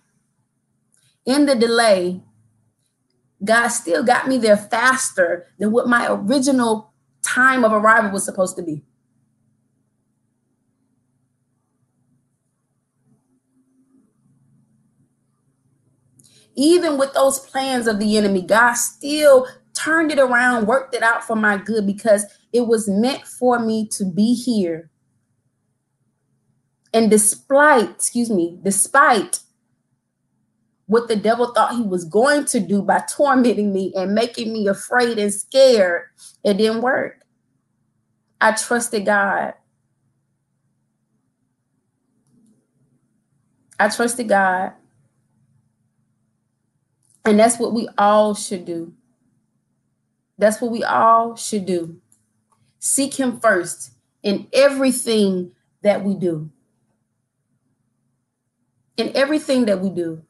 In 1.26 1.46
the 1.46 1.56
delay, 1.56 2.22
God 3.44 3.70
still 3.70 4.04
got 4.04 4.28
me 4.28 4.38
there 4.38 4.58
faster 4.58 5.48
than 5.60 5.72
what 5.72 5.88
my 5.88 6.08
original 6.10 6.89
time 7.22 7.64
of 7.64 7.72
arrival 7.72 8.12
was 8.12 8.26
supposed 8.26 8.56
to 8.58 8.64
be. 8.64 8.84
Even 16.56 16.98
with 16.98 17.14
those 17.14 17.40
plans 17.40 17.88
of 17.88 18.00
the 18.00 18.18
enemy, 18.18 18.42
God 18.42 18.74
still 18.74 19.48
turned 19.74 20.12
it 20.12 20.20
around, 20.20 20.68
worked 20.68 20.94
it 20.94 21.04
out 21.04 21.24
for 21.24 21.36
my 21.36 21.58
good 21.58 21.86
because 21.86 22.26
it 22.52 22.68
was 22.68 22.90
meant 22.90 23.26
for 23.26 23.60
me 23.60 23.88
to 23.90 24.04
be 24.04 24.34
here. 24.34 24.90
And 26.94 27.10
despite, 27.10 27.92
excuse 27.92 28.30
me, 28.30 28.60
despite 28.62 29.40
what 30.90 31.08
the 31.08 31.16
devil 31.16 31.54
thought 31.54 31.76
he 31.76 31.84
was 31.84 32.04
going 32.04 32.46
to 32.46 32.60
do 32.60 32.82
by 32.82 33.00
tormenting 33.02 33.72
me 33.72 33.94
and 33.96 34.16
making 34.16 34.52
me 34.52 34.66
afraid 34.66 35.20
and 35.20 35.32
scared, 35.32 36.06
it 36.44 36.56
didn't 36.56 36.82
work. 36.82 37.20
I 38.42 38.54
trusted 38.54 39.06
God. 39.06 39.54
I 43.80 43.90
trusted 43.90 44.30
God. 44.30 44.74
And 47.24 47.40
that's 47.40 47.60
what 47.60 47.72
we 47.72 47.88
all 47.96 48.34
should 48.34 48.66
do. 48.66 48.92
That's 50.40 50.60
what 50.60 50.72
we 50.72 50.84
all 50.84 51.36
should 51.36 51.68
do. 51.68 52.02
Seek 52.80 53.14
Him 53.14 53.40
first 53.40 53.92
in 54.24 54.48
everything 54.54 55.52
that 55.84 56.04
we 56.04 56.16
do. 56.16 56.50
In 58.98 59.16
everything 59.16 59.66
that 59.66 59.82
we 59.82 59.92
do. 59.92 60.24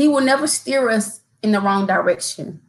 He 0.00 0.08
will 0.08 0.22
never 0.22 0.46
steer 0.46 0.88
us 0.88 1.20
in 1.42 1.52
the 1.52 1.60
wrong 1.60 1.86
direction. 1.86 2.62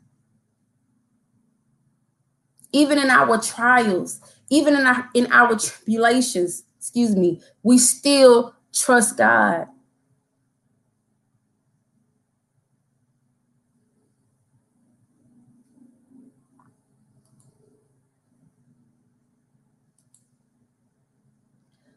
Even 2.73 2.97
in 2.97 3.09
our 3.09 3.37
trials, 3.37 4.19
even 4.49 4.75
in 4.75 4.85
our 4.85 5.09
in 5.13 5.31
our 5.31 5.57
tribulations, 5.57 6.63
excuse 6.77 7.15
me, 7.15 7.39
we 7.63 7.77
still 7.77 8.53
trust 8.73 9.15
God. 9.15 9.67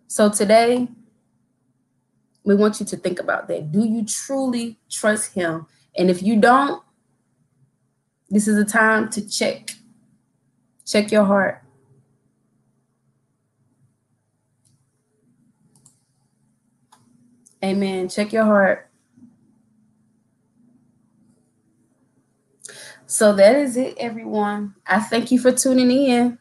So 0.06 0.30
today, 0.30 0.86
we 2.44 2.54
want 2.54 2.78
you 2.78 2.86
to 2.86 2.96
think 2.96 3.18
about 3.18 3.48
that. 3.48 3.72
Do 3.72 3.84
you 3.84 4.04
truly 4.04 4.78
trust 4.90 5.34
him? 5.34 5.66
And 5.96 6.10
if 6.10 6.22
you 6.22 6.38
don't, 6.40 6.82
this 8.30 8.46
is 8.46 8.58
a 8.58 8.64
time 8.64 9.08
to 9.10 9.26
check. 9.26 9.70
Check 10.86 11.10
your 11.10 11.24
heart. 11.24 11.62
Amen. 17.64 18.08
Check 18.10 18.32
your 18.32 18.44
heart. 18.44 18.90
So 23.06 23.32
that 23.34 23.56
is 23.56 23.76
it, 23.76 23.96
everyone. 23.98 24.74
I 24.86 25.00
thank 25.00 25.30
you 25.30 25.38
for 25.38 25.52
tuning 25.52 25.90
in. 25.90 26.38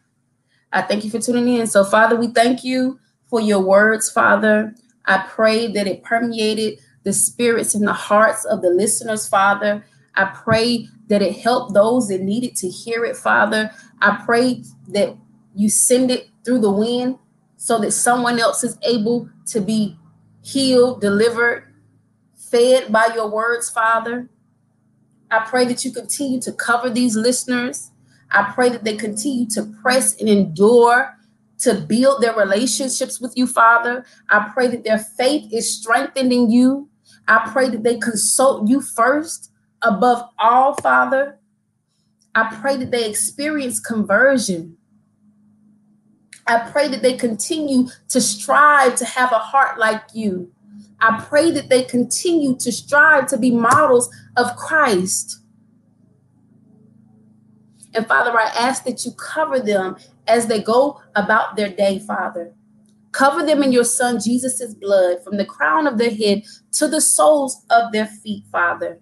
I 0.72 0.82
thank 0.82 1.06
you 1.06 1.12
for 1.12 1.20
tuning 1.20 1.48
in. 1.48 1.68
So, 1.68 1.86
Father, 1.86 2.16
we 2.16 2.28
thank 2.28 2.64
you 2.64 3.00
for 3.28 3.40
your 3.40 3.60
words, 3.60 4.10
Father. 4.10 4.76
I 5.06 5.26
pray 5.30 5.68
that 5.68 5.88
it 5.88 6.04
permeated 6.04 6.80
the 7.04 7.14
spirits 7.14 7.76
and 7.76 7.88
the 7.88 7.94
hearts 7.94 8.46
of 8.46 8.62
the 8.62 8.70
listeners, 8.70 9.28
Father. 9.28 9.86
I 10.16 10.26
pray 10.26 10.88
that 11.08 11.22
it 11.22 11.38
helped 11.38 11.74
those 11.74 12.08
that 12.08 12.22
needed 12.22 12.56
to 12.58 12.70
hear 12.70 13.04
it, 13.04 13.18
Father. 13.18 13.72
I 14.02 14.22
pray 14.26 14.64
that 14.90 15.18
you 15.56 15.70
send 15.70 16.12
it 16.12 16.30
through 16.46 16.60
the 16.60 16.72
wind 16.72 17.18
so 17.58 17.80
that 17.80 17.92
someone 17.92 18.40
else 18.40 18.64
is 18.64 18.78
able 18.84 19.30
to 19.48 19.62
be 19.62 19.98
healed, 20.42 21.02
delivered, 21.02 21.74
fed 22.36 22.92
by 22.92 23.10
your 23.14 23.30
words, 23.30 23.70
Father. 23.70 24.30
I 25.32 25.40
pray 25.40 25.66
that 25.66 25.84
you 25.84 25.92
continue 25.92 26.40
to 26.42 26.52
cover 26.52 26.90
these 26.90 27.16
listeners. 27.16 27.92
I 28.30 28.52
pray 28.54 28.70
that 28.70 28.84
they 28.84 28.96
continue 28.96 29.48
to 29.52 29.64
press 29.82 30.20
and 30.20 30.30
endure 30.30 31.18
to 31.64 31.76
build 31.76 32.22
their 32.22 32.36
relationships 32.36 33.20
with 33.20 33.34
you, 33.38 33.48
Father. 33.48 34.06
I 34.30 34.50
pray 34.54 34.68
that 34.68 34.84
their 34.84 35.00
faith 35.00 35.52
is 35.52 35.78
strengthened 35.78 36.32
in 36.32 36.52
you. 36.52 36.90
I 37.28 37.50
pray 37.52 37.70
that 37.70 37.84
they 37.84 37.98
consult 37.98 38.68
you 38.68 38.82
first 38.82 39.52
above 39.82 40.30
all, 40.38 40.76
Father. 40.76 41.40
I 42.36 42.56
pray 42.62 42.78
that 42.78 42.92
they 42.92 43.10
experience 43.10 43.80
conversion. 43.80 44.78
I 46.46 46.70
pray 46.70 46.90
that 46.90 47.02
they 47.02 47.14
continue 47.14 47.88
to 48.10 48.20
strive 48.20 48.96
to 48.98 49.06
have 49.06 49.32
a 49.32 49.40
heart 49.40 49.80
like 49.80 50.04
you. 50.14 50.52
I 51.00 51.24
pray 51.24 51.52
that 51.52 51.70
they 51.70 51.84
continue 51.84 52.58
to 52.58 52.72
strive 52.72 53.28
to 53.28 53.38
be 53.38 53.52
models 53.52 54.10
of 54.36 54.56
Christ. 54.58 55.40
And 57.94 58.08
Father, 58.08 58.38
I 58.38 58.46
ask 58.58 58.84
that 58.86 59.06
you 59.06 59.12
cover 59.12 59.60
them 59.60 59.96
as 60.28 60.48
they 60.48 60.62
go 60.62 61.02
about 61.16 61.56
their 61.56 61.70
day, 61.70 62.00
Father. 62.00 62.54
Cover 63.12 63.46
them 63.46 63.62
in 63.62 63.72
your 63.72 63.84
Son 63.84 64.20
Jesus' 64.20 64.74
blood 64.74 65.24
from 65.24 65.38
the 65.38 65.46
crown 65.46 65.86
of 65.86 65.98
their 65.98 66.14
head 66.14 66.44
to 66.74 66.88
the 66.88 67.00
soles 67.02 67.64
of 67.70 67.92
their 67.92 68.08
feet, 68.08 68.44
Father. 68.52 69.00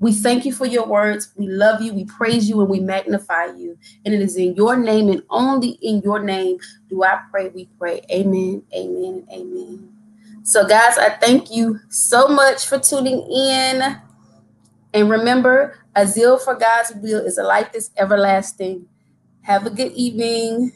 We 0.00 0.14
thank 0.14 0.46
you 0.46 0.52
for 0.52 0.64
your 0.64 0.86
words. 0.86 1.30
We 1.36 1.46
love 1.46 1.82
you. 1.82 1.92
We 1.92 2.06
praise 2.06 2.48
you 2.48 2.60
and 2.60 2.70
we 2.70 2.80
magnify 2.80 3.56
you. 3.56 3.76
And 4.06 4.14
it 4.14 4.22
is 4.22 4.34
in 4.36 4.54
your 4.54 4.74
name 4.74 5.10
and 5.10 5.22
only 5.28 5.72
in 5.82 6.00
your 6.00 6.18
name 6.20 6.58
do 6.88 7.04
I 7.04 7.20
pray. 7.30 7.48
We 7.50 7.68
pray. 7.78 8.00
Amen, 8.10 8.62
amen, 8.74 9.26
amen. 9.30 9.92
So, 10.42 10.66
guys, 10.66 10.96
I 10.96 11.10
thank 11.10 11.50
you 11.50 11.78
so 11.90 12.28
much 12.28 12.66
for 12.66 12.78
tuning 12.78 13.20
in. 13.30 14.00
And 14.94 15.10
remember, 15.10 15.78
a 15.94 16.06
zeal 16.06 16.38
for 16.38 16.54
God's 16.54 16.92
will 16.96 17.24
is 17.24 17.36
a 17.36 17.42
life 17.42 17.70
that's 17.72 17.90
everlasting. 17.98 18.86
Have 19.42 19.66
a 19.66 19.70
good 19.70 19.92
evening. 19.92 20.72